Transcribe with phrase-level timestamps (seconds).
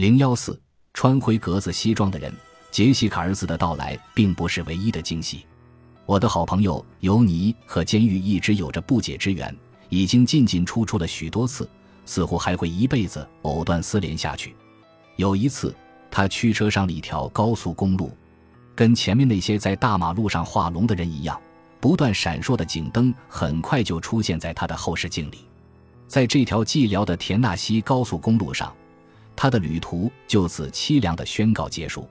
[0.00, 0.58] 零幺四，
[0.94, 2.32] 穿灰格子西装的人，
[2.70, 5.44] 杰西卡儿子的到来并不是唯一的惊喜。
[6.06, 9.54] 我的好朋友尤尼和监狱一直有着不解之缘，
[9.90, 11.68] 已经进进出出了许多次，
[12.06, 14.56] 似乎还会一辈子藕断丝连下去。
[15.16, 15.76] 有一次，
[16.10, 18.10] 他驱车上了一条高速公路，
[18.74, 21.38] 跟前面那些在大马路上画龙的人一样，
[21.78, 25.40] 不断闪烁的警灯很快就出现在他的后视镜里。
[26.08, 28.74] 在这条寂寥的田纳西高速公路上。
[29.42, 32.06] 他的旅途就此凄凉的宣告结束。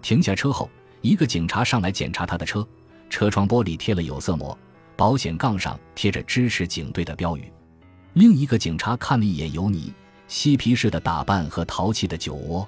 [0.00, 0.70] 停下车后，
[1.02, 2.66] 一个警察上来检查他的车，
[3.10, 4.58] 车窗玻璃贴了有色膜，
[4.96, 7.52] 保险杠上贴着支持警队的标语。
[8.14, 9.92] 另一个警察看了一眼尤尼，
[10.28, 12.66] 嬉皮士的打扮和淘气的酒窝。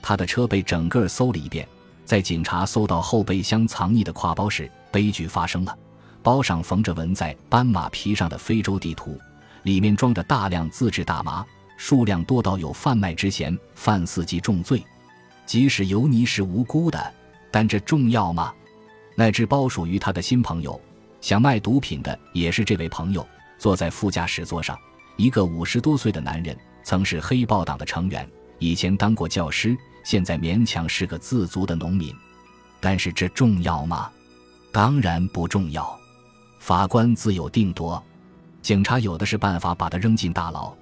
[0.00, 1.68] 他的车被整个搜了一遍，
[2.06, 5.78] 在警察搜到后备箱藏匿的挎包时，悲剧发生了。
[6.22, 9.20] 包上缝着纹在斑马皮上的非洲地图，
[9.64, 11.44] 里面装着大量自制大麻。
[11.86, 14.82] 数量多到有贩卖之嫌，犯四级重罪。
[15.44, 17.12] 即使尤尼是无辜的，
[17.50, 18.54] 但这重要吗？
[19.14, 20.80] 那只包属于他的新朋友，
[21.20, 23.28] 想卖毒品的也是这位朋友。
[23.58, 24.78] 坐在副驾驶座上，
[25.18, 28.26] 一个五十多岁的男人，曾是黑豹党的成员，
[28.58, 32.16] 以前当过教师，现在勉强是个自足的农民。
[32.80, 34.10] 但是这重要吗？
[34.72, 35.94] 当然不重要。
[36.60, 38.02] 法官自有定夺，
[38.62, 40.74] 警察有的是办法把他扔进大牢。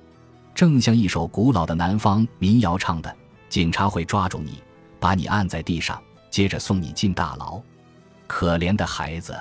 [0.54, 3.14] 正像一首古老的南方民谣唱的
[3.48, 4.62] ：“警察会抓住你，
[5.00, 6.00] 把你按在地上，
[6.30, 7.60] 接着送你进大牢。”
[8.26, 9.36] 可怜的孩子，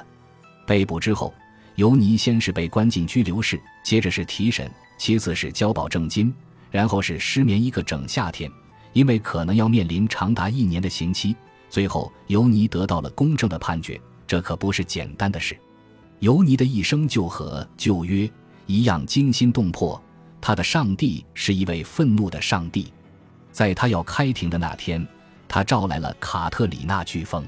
[0.65, 1.33] 被捕之后，
[1.75, 6.33] 尤尼先是被关进拘留室，接着是提审，其次是交保证金，
[6.69, 8.51] 然后是失眠一个整夏天，
[8.93, 11.35] 因为可能要面临长达一年的刑期。
[11.69, 15.57] 最后，尤尼得到了公正的判决，这可不是简单的事。
[16.19, 18.29] 尤尼的一生就和旧约
[18.65, 20.01] 一样惊心动魄。
[20.41, 22.91] 他的上帝是一位愤怒的上帝，
[23.51, 25.07] 在他要开庭的那天，
[25.47, 27.45] 他召来了卡特里娜飓风。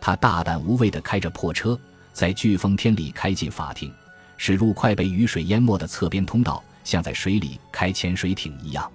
[0.00, 1.78] 他大胆无畏地开着破车，
[2.12, 3.92] 在飓风天里开进法庭，
[4.36, 8.88] 驶入快被雨水淹没的侧边通道，像在水里开潜水艇一样。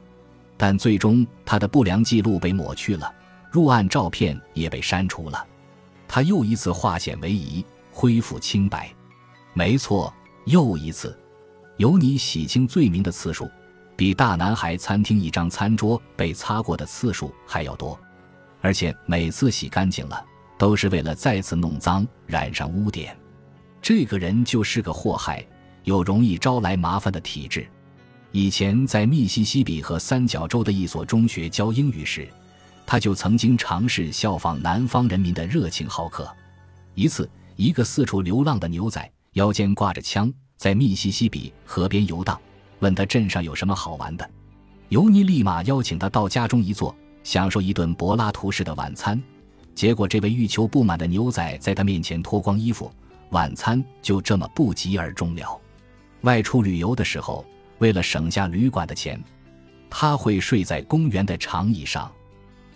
[0.56, 3.12] 但最终，他的不良记录被抹去了，
[3.52, 5.46] 入案照片也被删除了。
[6.08, 8.90] 他又一次化险为夷，恢复清白。
[9.54, 10.14] 没错，
[10.46, 11.18] 又一次。
[11.78, 13.50] 尤尼洗清罪名的次数，
[13.96, 18.00] 比大男孩餐厅一张餐桌被擦过的次数还要多，
[18.62, 20.24] 而且每次洗干净了，
[20.58, 23.18] 都是为了再次弄脏、染上污点。
[23.82, 25.46] 这个人就是个祸害，
[25.84, 27.68] 有容易招来麻烦的体质。
[28.32, 32.28] 以前在密西西比和三角洲的一所中学教英语时，
[32.86, 36.28] 他就曾经尝试效仿南方人民的热情好客。
[36.96, 40.34] 一次，一个四处流浪的牛仔，腰间挂着枪。
[40.64, 42.40] 在密西西比河边游荡，
[42.80, 44.30] 问他镇上有什么好玩的。
[44.88, 49.22] 尤尼立马邀请他到家中一坐，享受一顿柏拉图式的晚餐。
[49.76, 52.90] 结果，这位欲求不满的牛仔在他面前脱光衣服，
[53.32, 55.60] 晚餐就这么不疾而终了。
[56.22, 57.46] 外出旅游的时候，
[57.80, 59.22] 为了省下旅馆的钱，
[59.90, 62.10] 他会睡在公园的长椅上。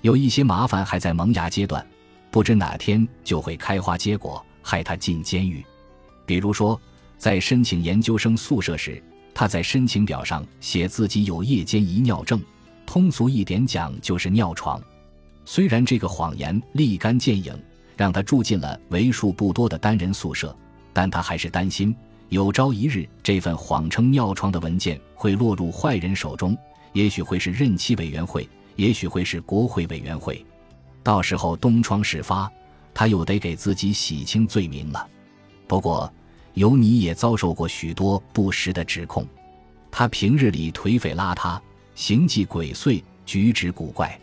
[0.02, 1.88] 有一些麻烦还在萌芽阶段，
[2.32, 5.66] 不知哪天就会开花结果，害他进监狱。
[6.26, 6.78] 比如说。
[7.18, 9.02] 在申请研究生宿舍时，
[9.34, 12.40] 他在申请表上写自己有夜间遗尿症，
[12.86, 14.82] 通俗一点讲就是尿床。
[15.46, 17.54] 虽然这个谎言立竿见影，
[17.96, 20.56] 让他住进了为数不多的单人宿舍，
[20.94, 21.96] 但他还是担心
[22.30, 26.56] 有朝一日这份谎称尿床的文件会落入坏人手中，
[26.94, 30.46] 也许会是任期委员会，也许会是国会委员会，
[31.02, 32.52] 到时候东窗事发，
[32.94, 35.08] 他又得给自己洗清罪名了。
[35.68, 36.14] 不过。
[36.58, 39.28] 尤尼也遭受过许多不实的指控，
[39.92, 41.62] 他平日里颓废邋遢，
[41.94, 44.20] 行迹鬼祟，举止古怪，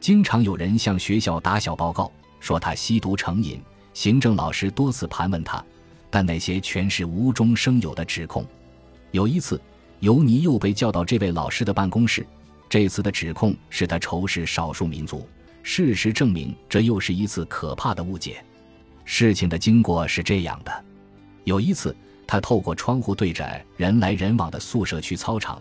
[0.00, 3.62] 经常有人向学校打小报告说他吸毒成瘾。
[3.94, 5.64] 行政老师多次盘问他，
[6.10, 8.44] 但那些全是无中生有的指控。
[9.12, 9.60] 有一次，
[10.00, 12.26] 尤尼又被叫到这位老师的办公室，
[12.68, 15.24] 这次的指控是他仇视少数民族。
[15.62, 18.44] 事实证明，这又是一次可怕的误解。
[19.04, 20.84] 事情的经过是这样的。
[21.48, 21.96] 有一次，
[22.26, 25.60] 他透过窗户对着人来人往的宿舍区操场，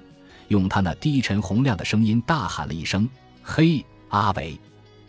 [0.49, 3.07] 用他那低沉洪亮的声音大喊了一声
[3.41, 4.59] ：“嘿，阿伟，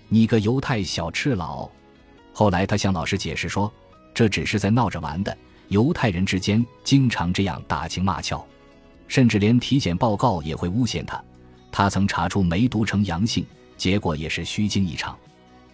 [0.09, 1.69] 你个犹太小赤佬！”
[2.33, 3.71] 后来他向老师解释说，
[4.15, 5.37] 这只是在闹着玩的，
[5.67, 8.47] 犹太人之间经常这样打情骂俏，
[9.09, 11.21] 甚至连体检报告也会诬陷他。
[11.73, 13.45] 他曾查出梅毒呈阳性，
[13.77, 15.19] 结果也是虚惊一场。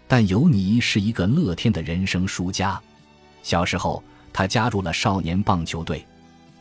[0.08, 2.80] 但尤尼是一个乐天的人生输家，
[3.42, 4.02] 小时候。
[4.34, 6.04] 他加入了少年棒球队，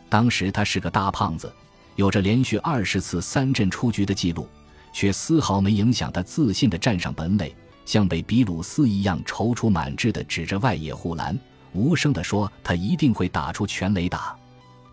[0.08, 1.52] 当时他是个大胖子，
[1.96, 4.48] 有着连续二十次三振出局的记录，
[4.94, 7.54] 却丝毫没影响他自信地站上本垒，
[7.84, 11.38] 像被比鲁斯一样踌躇满志地指着外野护栏，
[11.74, 14.38] 无声地说：“他一定会打出全垒打。”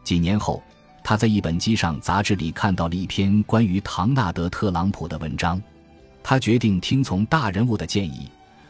[0.03, 0.62] 几年后，
[1.05, 5.61] 他在一本机上杂志里看到了一篇关于唐纳德·特朗普的文章，
[6.23, 8.27] 他决定听从大人物的建议，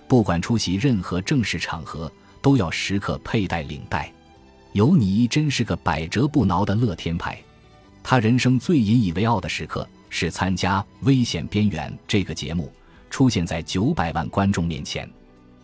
[0.09, 4.13] 不管出席任何正式场合，都要时刻佩戴领带。
[4.73, 7.39] 尤尼真是个百折不挠的乐天派，
[8.03, 9.89] 他人生最引以为傲的时刻。
[10.13, 12.69] 是参加《危险边缘》这个节目，
[13.11, 15.09] 出现在九百万观众面前。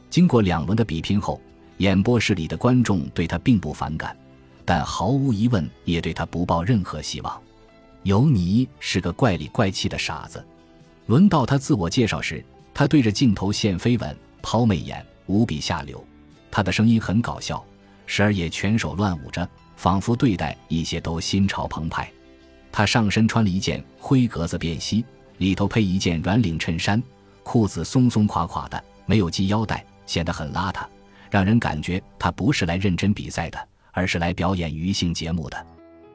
[0.08, 1.40] 经过两轮的比拼后，
[1.78, 4.16] 演播室里的观众对他并不反感，
[4.64, 7.42] 但毫无疑问也对他不抱任何希望。
[8.04, 10.46] 尤尼是个怪里怪气的傻子。
[11.06, 16.02] 轮到他自我介绍时，他对着镜头献飞吻、抛媚眼，无比下流。
[16.56, 17.62] 他的声音很搞笑，
[18.06, 22.10] 时而也拳手乱舞着，仿佛对待一切都心潮澎湃。
[22.72, 25.04] 他上身穿了一件灰格子便膝，
[25.36, 27.02] 里头配一件软领衬衫，
[27.42, 30.86] 裤子松松垮垮的，没有系腰带，显得很邋遢，
[31.30, 35.66] 让人感觉他不是来认真比赛的，而是来表演娱性节目的。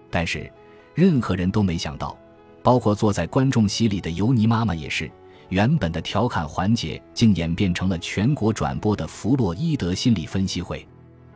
[0.10, 0.52] 但是，
[0.96, 2.18] 任何人都没想到，
[2.64, 5.08] 包括坐在观众席里的尤尼妈妈也是，
[5.52, 10.88] 原本的调侃环节竟演变成了全国转播的弗洛伊德心理分析会。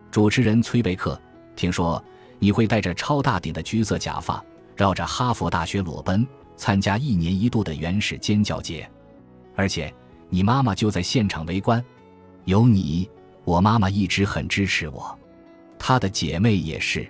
[0.09, 1.19] 主持人崔贝克，
[1.53, 2.01] 听说
[2.39, 4.43] 你会戴着超大顶的橘色假发。
[4.73, 6.25] 绕着哈佛大学裸奔，
[6.55, 8.89] 参加一年一度的原始尖叫节，
[9.55, 9.93] 而且
[10.29, 11.83] 你妈妈就在现场围观。
[12.45, 13.09] 有你，
[13.43, 15.17] 我妈妈一直很支持我，
[15.77, 17.05] 她的姐妹也是，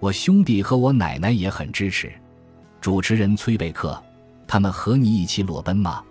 [0.00, 2.12] 我兄弟和我奶奶也很支持。
[2.80, 4.00] 主持人崔贝克，
[4.46, 6.02] 他们和你一起裸奔吗？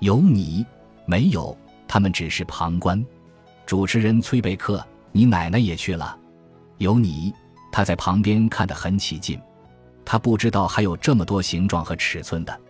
[0.00, 0.64] 有你
[1.06, 1.56] 没有？
[1.88, 3.04] 他们只是旁观。
[3.64, 6.16] 主持人崔贝克，你奶奶也去了？
[6.78, 7.32] 有你，
[7.72, 9.40] 他在旁边看得很起劲。
[10.04, 12.60] 他不知道还有这么多形状和尺寸的。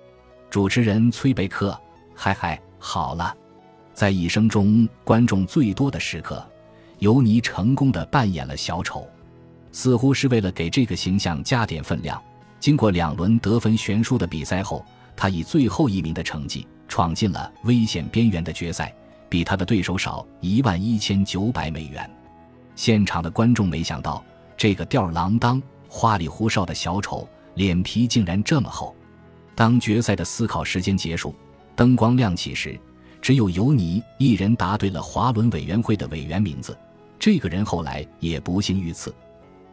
[0.48, 1.78] 主持人崔贝克，
[2.14, 3.36] 嗨嗨，好了，
[3.92, 6.46] 在一生中观众最多的时刻，
[7.00, 9.06] 尤尼成功的扮演了小丑，
[9.72, 12.22] 似乎是为了给这个形象加点分量。
[12.60, 14.84] 经过两轮得分悬殊的比赛后，
[15.16, 18.90] 他以最后一名的成绩闯进了危险边缘的决赛，
[19.28, 22.10] 比他的对手少一万一千九百美元。
[22.74, 24.24] 现场的观众没想到
[24.56, 25.62] 这个吊儿郎当。
[25.88, 28.96] 花里胡哨的小丑，脸皮竟然这么厚。
[29.54, 31.34] 当决赛的思考时间结束，
[31.74, 32.80] 灯光亮起时，
[33.20, 36.74] 只有尤尼一人答对了华伦委员会的委员名字。
[37.18, 39.14] 这个人后来也不幸遇刺。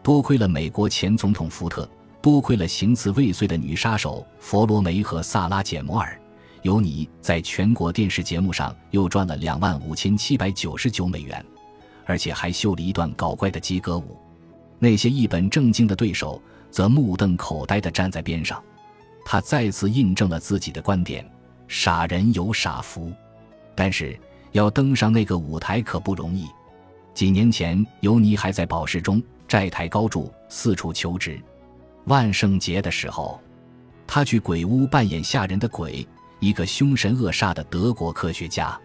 [0.03, 1.89] 多亏了美国前总统福特，
[2.21, 6.19] 多亏了行刺未遂的女杀手佛罗梅和萨拉简摩尔，
[6.63, 11.45] 尤尼在全国电视节目上又赚了两万五千七百九十九美元，
[12.06, 14.18] 而且还秀了一段搞怪的鸡歌舞。
[14.80, 18.63] 那些一本正经的对手则目瞪口呆地站在边上，
[19.25, 21.30] 他再次印证了自己的观点：
[21.68, 23.12] 傻人有傻福。
[23.75, 24.18] 但是
[24.54, 26.48] 要登上那个舞台可不容易。
[27.13, 31.39] 几年前，尤尼还在保释中，债台高筑，四处求职。
[32.06, 33.39] 万圣节的时候，
[34.07, 36.07] 他去鬼屋扮演吓人的鬼，
[36.43, 38.77] 一个凶神恶煞的德国科学家。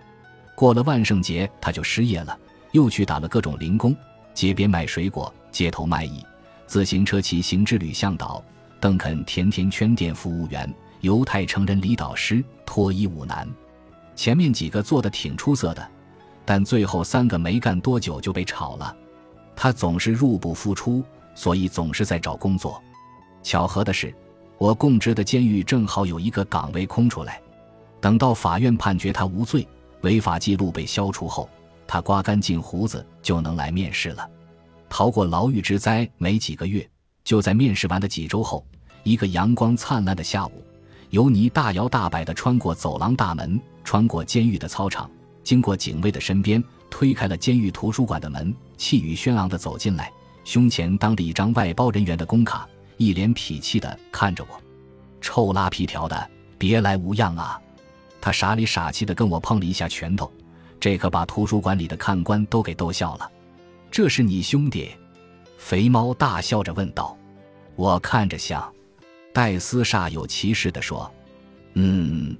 [0.55, 2.39] 过了万圣节，他就失业了，
[2.71, 3.97] 又去打了各种零工，
[4.33, 5.33] 街边卖水果。
[5.51, 6.25] 街头卖艺，
[6.67, 8.45] 自行车骑行之旅向导，
[8.79, 13.49] 邓肯甜甜圈店服务员，犹太成人礼导师，脱衣舞男。
[14.15, 15.91] 前面几个做的挺出色的，
[16.45, 18.95] 但最后三个没干多久就被炒了。
[19.57, 21.03] 他总是入不敷出，
[21.35, 22.81] 所以总是在找工作。
[23.43, 24.15] 巧合的是，
[24.59, 27.41] 我供职的监狱正好有一个岗位空出来。
[28.01, 29.67] 等到法院判决他无罪，
[30.03, 31.49] 违法记录被消除后，
[31.87, 34.29] 他刮干净胡子就能来面试了。
[34.89, 36.89] 逃过牢狱之灾没几个月，
[37.25, 38.65] 就在面试完的几周后，
[39.03, 40.65] 一个阳光灿烂的下午，
[41.11, 45.11] 尤尼大摇大摆地穿过走廊大门，穿过监狱的操场，
[45.43, 50.11] 经过警卫的身边，推开了监狱图书馆的门，气宇轩昂地走进来，
[50.45, 54.61] 胸前当着一张外包人员的工卡，一脸痞气地看着我
[55.21, 57.61] ：“臭拉皮条的，别来无恙啊！”
[58.21, 60.31] 他傻里傻气地跟我碰了一下拳头，
[60.81, 63.31] 这可把图书馆里的看官都给逗笑了。
[63.91, 64.91] 这是你兄弟，
[65.57, 67.17] 肥猫大笑着问道
[67.75, 68.73] ：“我看着像。”
[69.33, 71.11] 戴斯煞有其事地说
[71.75, 72.37] ：“嗯。”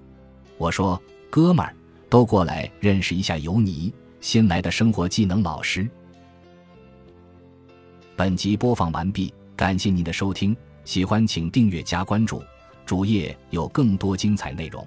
[0.59, 1.75] 我说：“哥们儿，
[2.11, 5.89] 都过来认识一下尤尼，新来的生活技能老师。”
[8.17, 12.43] 本集播放完毕，感谢您的收听，喜欢请订阅加关注，
[12.85, 14.85] 主页有更多精彩内容。